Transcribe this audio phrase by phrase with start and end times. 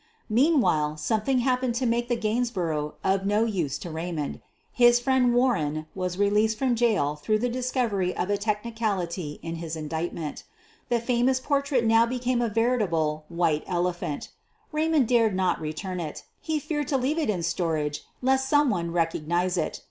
[0.27, 5.25] Mem Yhile eo^iething happened to make the Gainsborough of no use to Kaymond— his friend
[5.25, 8.31] QUEEN OF THE BUEGLAES 53 Warren was released from jail through the dis covery of
[8.31, 10.43] a technicality in his indictment.
[10.89, 14.29] The famous portrait now became a veritable" white ele phant.''
[14.73, 18.89] Eaymond dared not return it— he feared 'to leave it in storage lest some one
[18.91, 19.79] recognize it.